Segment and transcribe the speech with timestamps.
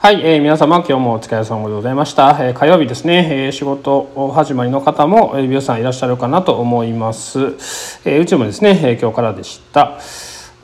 [0.00, 7.40] はい、えー、皆様今日もお疲れ様でございました、えー、火曜日ですね、えー、仕事始まりの方も、えー、皆さんいらっしゃるかなと思います、
[8.04, 9.98] えー、うちもですね、えー、今日からでした。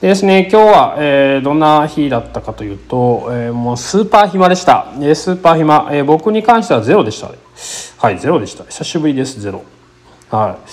[0.00, 7.32] でですね今日は、えー、どんな日だったかというと、えー、もうスーパー暇でした、えー、スーパー暇、えー、僕に関してはゼロでした。
[7.98, 8.62] はいゼロでした。
[8.62, 9.64] 久しぶりですゼロ。
[10.30, 10.70] はい。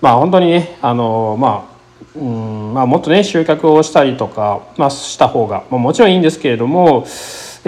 [0.00, 1.78] まあ本当にねあのまあ
[2.16, 7.04] うんまあ、もっとね集客をしたりとか、まあ、した方が、まあ、もちろんいいんですけれども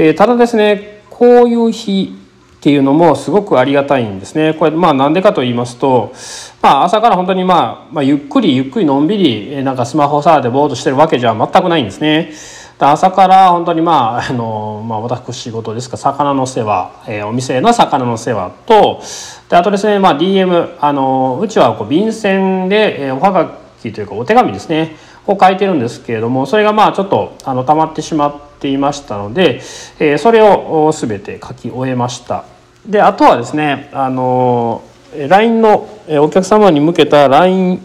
[0.03, 2.17] えー、ただですねこういう日
[2.61, 4.55] っていうのもすごくありがたいんですね。
[4.55, 6.15] これまあなんでかと言いますと、
[6.63, 12.33] まあ、朝から本当にまあ、まあ、ゆっくりゆっくりのんびりなんかスマホ触ってぼーっとしてるわけじゃ全くないんですね。
[12.79, 19.03] 朝から本当にまああの、まあ、私仕事ですか魚の世話、えー、お店の魚の世話と
[19.51, 24.97] であとですね、まあ、DM あのうちはこう便箋で、えー、おはがきというかお手紙ですね
[25.27, 29.61] を書いてるんですけれどもそれがまあちょっとあの溜まってしまってていましたので、
[29.99, 32.45] えー、それを全て書き終えました。
[32.87, 34.83] であとはですねあの
[35.17, 35.89] LINE の
[36.21, 37.81] お客様に向けた LINE,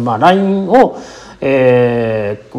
[0.00, 0.98] まあ LINE を、
[1.40, 2.52] えー、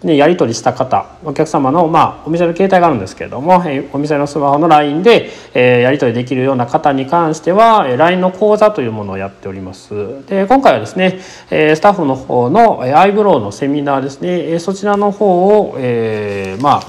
[0.00, 11.18] もうね、やり取りした方お客様の、まあ、お店の携帯があるんですけれども、えお店のスマホの LINE で、え、やり取りできるような方に関しては、え LINE の講座というものをやっておりますで今回はですね、
[11.50, 16.82] えスタッフの方のえアイブロウのセミナーですねえそちらの方を、えー、まあ、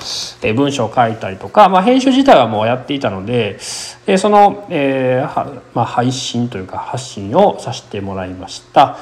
[0.44, 3.58] え文章を書いたりとか、まあ、編集自体はもうやっていたので、
[4.06, 8.98] えその、えーまあ、配信というか発信をさせてもらいました。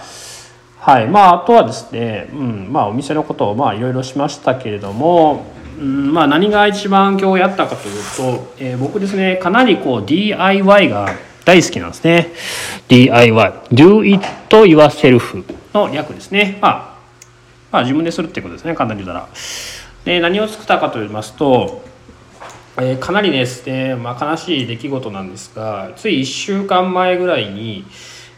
[0.80, 5.46] はいまあ、あとはですね、うんまあ、お店のことをまあいろいろしましたけれども、
[5.78, 11.10] うんまあ、何が一番今日やったかというと、えー、僕ですねかなりこう DIY が
[11.46, 12.32] 大好きなんですね。
[12.90, 16.98] DIY Do it yourself の略ですね、まあ、
[17.72, 19.30] まあ自分でするってことですね簡単に言ったら。
[20.06, 21.86] で何を作ったかと言いますと
[22.80, 27.86] えー、かなりですね、まあ、悲しい出来事なんですがつい1週間前ぐらいに、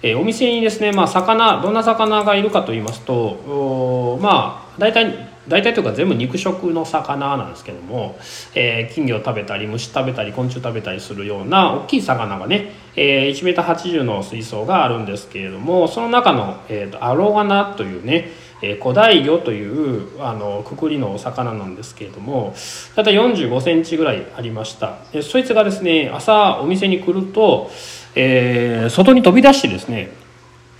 [0.01, 8.17] えー、お店にですね、まあ、魚どんな魚がいるかと言いますとまあ大体大体というか全部肉食の魚なんですけども、
[8.53, 18.29] えー、金魚を食べたり虫食べたり昆虫食べたりするような大きい魚がね、えー、1m80 の水槽があるんですけれどもその中の、えー、アロワナというね
[18.61, 22.53] え古代魚というあのくくりのお魚なんですけれども
[22.95, 24.99] だいたい4 5センチぐらいありました。
[25.11, 27.71] でそいつがですね朝お店に来ると
[28.15, 30.11] えー、外に飛び出してですね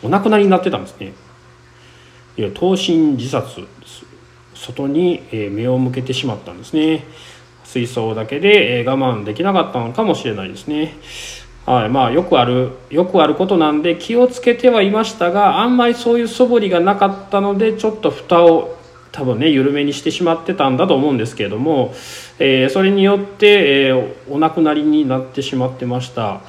[0.04, 1.14] お亡くなりになってたんですね。
[2.38, 4.06] いや投身自殺です。
[4.56, 7.06] 外に目を向けてしまったんですね。
[7.66, 10.98] 水槽だけで我慢できなかったのかもしれないですね。
[11.66, 18.76] はいまあよくあるよくあることなんで気をつけてはいましたがあんまりそういう素振りがなかったのでちょっと蓋を
[19.12, 21.94] 多分ね緩めにしてしまってたんだと思うんですけれども、
[22.40, 26.42] えー、それによって、えー、お亡くなりになってしまってました。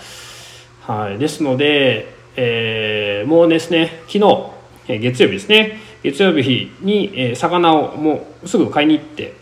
[0.90, 4.50] はい、ですので、えー、もうですね昨日、
[4.88, 9.34] え月曜日ですね月曜日に、え魚をもうすぐ買いに行って、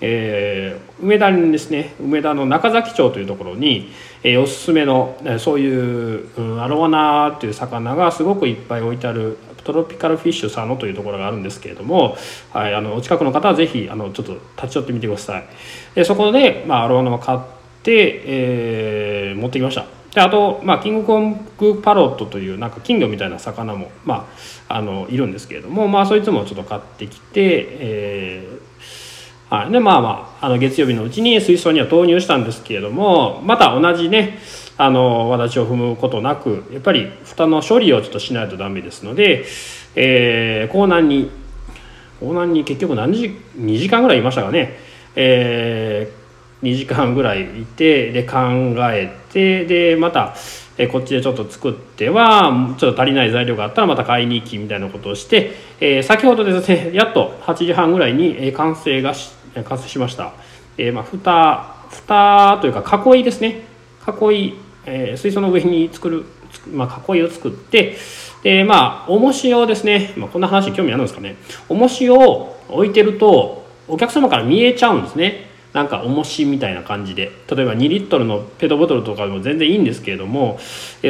[0.00, 3.90] えー、梅田にですね梅田の中崎町というところに、
[4.22, 12.16] えー、おすすめのえそういう、うん、アロワナという魚がすごくいっぱい置いてあるトロピカルフィッシュ佐野というところがあるんですけれども、
[12.52, 15.44] はい、あのお近くの方はぜひあのちょっと立ち寄ってみてください。
[15.96, 17.40] でそこで、まあ、アロワナを買っ
[17.82, 19.93] て、えー、持ってきました。
[20.14, 24.28] であと、まあ、キングコングパロットというなんか金魚みたいな魚も、ま
[24.68, 34.38] あ、あのいるんですけれども、まあ、そいつもちょっと買ってきて、えーはい、でまあまああの月曜日のうちに水槽には投入したんですけれどもまた同じね
[34.76, 39.44] あの私を踏むことなくやっぱり蓋の処理をちょっとしないとダメですので、
[39.94, 41.30] えー、港南に
[42.20, 44.76] 港南に結局何時2時間ぐらいいましたかね、
[45.16, 46.23] えー
[46.64, 48.38] 2時間ぐらいいてで考
[48.90, 50.34] えてでまた
[50.76, 59.32] えこっちでちょっと作ってはちょっと足りない材料があったらまた買いに行きみたいなことをして、えー、先ほどですねやっと8時半ぐらいに、え完成がし
[59.64, 60.32] 完成しました、
[60.76, 63.62] えー、まあ蓋蓋というか囲いですね。
[64.06, 66.24] 囲い、えー、水槽の上に作る、
[66.72, 67.96] まあ、囲いを作って
[68.42, 71.36] でまあ重しをですね、まあ、こんな話興味あるんですかね。
[71.68, 75.53] 重しを置いてるとお客様から見えちゃうんですね。
[75.74, 80.58] なんか重しみたいな感じで例えば2リットルのペットボトルとかでも全然いいんですけれども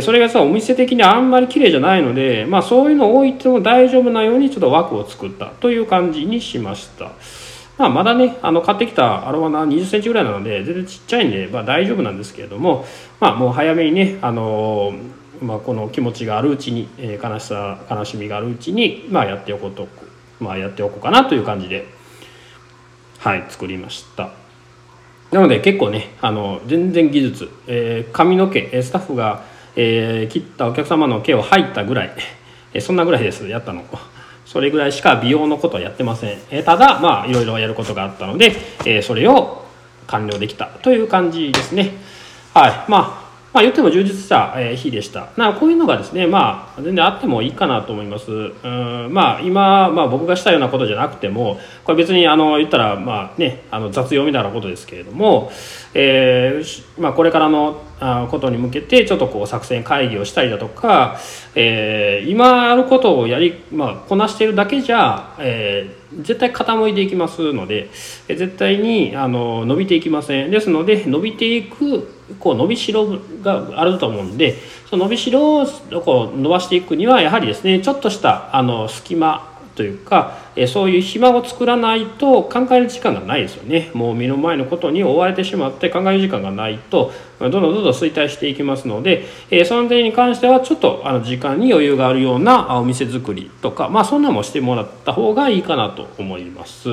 [0.03, 7.13] それがさお店的にあんまり綺麗じゃないので、まあ、そういうのを置いても大丈夫なようにちょっと枠を作ったという感じにしました。
[7.77, 12.87] まあ、まだねあの買ってきたアロワナ2 0センチぐらいなので全然ちっちゃいんで、まあ、大丈夫なんですけれども、
[13.21, 14.95] まあ、もう早めにね、あの
[15.43, 19.89] まあ、この気持ちがあるうちに、えー、悲しさ悲しみがあるうちに、まあ、やっておこうと、
[20.41, 21.87] まあ、やっておこうかなという感じで
[23.19, 24.44] はい作りました。
[25.35, 29.45] なので結構ねあの全然技術、えー、髪の毛スタッフが、
[29.75, 32.13] えー、切ったお客様の毛を入ったぐらい、
[32.73, 33.85] え、そんなぐらいですやったの。
[34.47, 38.55] それぐらいしか美容のことはやってません、え、ただまあいろいろやることがあったので、
[38.85, 39.65] え、それを
[40.07, 41.95] 完了できたという感じですね。
[42.53, 42.73] はい。
[42.89, 43.24] まあ
[43.55, 45.29] まあ、言っても充実した日でした。
[45.37, 48.33] なこういうのがですね、まあ、全然あってもいいかなと思います。
[48.33, 55.53] うんまあ、今、まあ、僕がしたようなことじゃなくても、これ別にあの言ったら、まあね、あの雑用みたいなことですけれども、
[55.95, 57.81] えーまあ、これからの
[58.31, 61.19] ことに向けてちょっとこう作戦会議をしたりだとか、
[61.55, 67.91] えー、今あることをやり、まあ、こなしているだけじゃ、えー、絶対傾いていきますので
[68.29, 70.51] 絶対にあの伸びていきません。
[70.51, 74.57] ですので伸びていくこう伸びしろがあると思うんで
[74.89, 75.67] その伸びしろを
[76.05, 83.91] こう伸ばしていくにはやはりですねちょっとしたあの隙間というか、えそういう暇を作らないと考える時間がないですよね。
[83.95, 96.89] もう目の前のことに追われてしまって考える時間がないとどんどんどんどん衰退していきますので、えその点に関してはちょっとあの時間に余裕があるようなお店作りとかまあそんなもしてもらった方がいいかなと思います。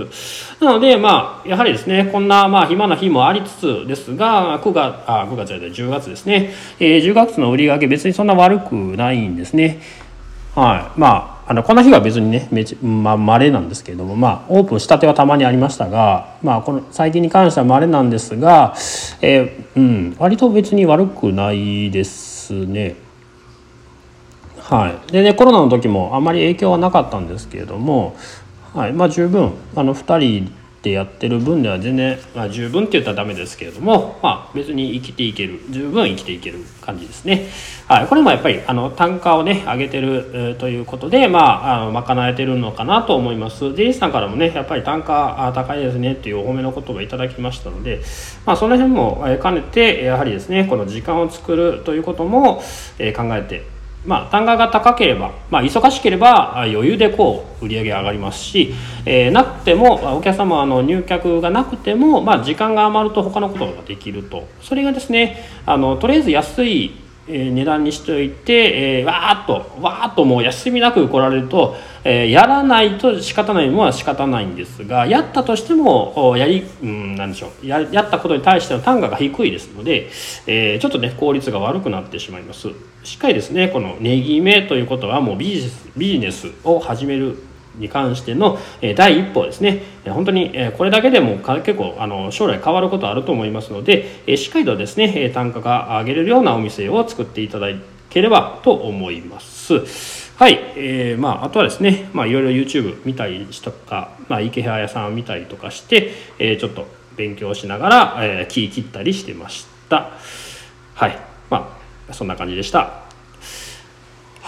[0.59, 9.81] なのでまあやはりですねこんなまあ暇な日もありつつですが9月あ9月じゃない10月ですね、えー、10月の売り上げ別にそんな悪くないんですね。
[10.55, 10.99] はい。
[10.99, 18.74] まああのこの日は別にねめちまあ稀なんですけれどもまあオープンしたてはたまにありましたがまあこの最近に関しては稀なんですが、
[19.21, 22.95] えー、うん割と別に悪くないですね。
[24.59, 28.15] はい、でねコロナの時もあんまり影響はなかったんですけれども、
[28.74, 37.49] はいまあ、十分あの2人ってやってる分では全然、まあ、十分って言ったらダメですけれども、まあ、別に生きていける十分生きていける感じですね、
[37.87, 43.75] はい、これもやっぱりあの単価をね上げてる、ということで、まあ、あの賄えてるのかなと思います。
[43.75, 48.01] デイさんからもねやっぱり単価高いですねっていうお褒めの言葉いただきましたので、
[48.47, 52.63] まあ、その辺も兼ねてやはりですねこの時間を作るということも、
[52.97, 58.74] えー、考えてまあ、単価が高ければ、まあ、忙しければ余裕でこう売り上げ上がりますし、
[59.06, 64.48] えー、なくてもお客様あの入客がなくても、まあ、時間が余ると他のことができると。
[64.62, 66.92] それがですねあのとりあえず安い
[67.31, 80.09] え値段にしておいて、えー、わーっとわーっともう休みなく来られると、えー、やらないと仕方ないものは仕方ないんですがやったとしてもやり、うん、なんでしょうやったことに対しての単価が低いですので、
[80.47, 82.69] えー、ちょっとね効率が悪くなってしまいます。
[83.03, 87.37] しっかりですねこの値決めということはもうビジネスビジネスを始める
[87.75, 88.57] に関しての
[88.95, 97.68] 第一歩ですね本当にこれだけでも結構あの将来変わることあると思いますのでしっかりとですね単価が上げれるようなお店を作っていただ
[98.09, 100.31] ければと思います。
[100.35, 110.13] はい、えー、まああとはですね、まあいろいろ YouTube 見たりとか、まあ池原屋さんを見たりとかして、えー、ちょっと勉強しながら、えー、木切ったりしてました。
[110.95, 111.19] はい、
[111.50, 111.77] ま
[112.09, 113.00] あそんな感じでした。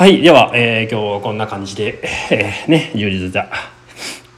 [0.03, 0.21] はい。
[0.21, 3.47] では、えー、今日はこんな感じで、えー、ね、充実した、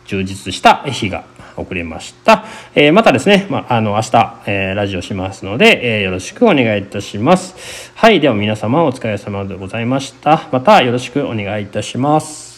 [0.06, 1.26] 充実した日が
[1.58, 2.46] 遅れました。
[2.76, 7.92] えー、またですね、まあ、あの、明日、えー、ラジオしますので、えー、よろしくお願いいたします。
[7.96, 8.20] はい。
[8.20, 10.48] では皆様お疲れ様でございました。
[10.52, 12.55] またよろしくお願いいたします。